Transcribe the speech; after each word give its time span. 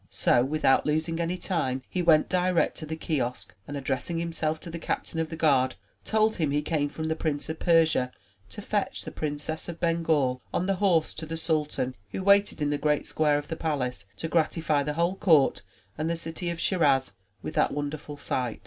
So, 0.09 0.43
without 0.43 0.83
losing 0.87 1.19
any 1.19 1.37
time, 1.37 1.83
he 1.87 2.01
went 2.01 2.27
direct 2.27 2.75
to 2.77 2.87
the 2.87 2.95
kiosk, 2.95 3.53
and 3.67 3.77
addressing 3.77 4.17
himself 4.17 4.59
to 4.61 4.71
the 4.71 4.79
Captain 4.79 5.19
of 5.19 5.29
the 5.29 5.35
Guard, 5.35 5.75
told 6.03 6.37
him 6.37 6.49
he 6.49 6.63
came 6.63 6.89
from 6.89 7.07
the 7.07 7.15
Prince 7.15 7.49
of 7.49 7.59
Persia 7.59 8.11
to 8.49 8.61
fetch 8.63 9.03
the 9.03 9.11
Princess 9.11 9.69
of 9.69 9.79
Bengal 9.79 10.41
on 10.51 10.65
the 10.65 10.77
horse 10.81 11.13
to 11.13 11.27
the 11.27 11.37
sultan, 11.37 11.93
who 12.13 12.23
waited 12.23 12.63
in 12.63 12.71
the 12.71 12.79
great 12.79 13.05
square 13.05 13.37
of 13.37 13.47
the 13.47 13.55
palace 13.55 14.05
to 14.17 14.27
gratify 14.27 14.81
the 14.81 14.93
whole 14.95 15.17
court 15.17 15.61
and 15.99 16.09
the 16.09 16.15
city 16.15 16.49
of 16.49 16.59
Schiraz 16.59 17.11
with 17.43 17.53
that 17.53 17.71
wonderful 17.71 18.17
sight. 18.17 18.59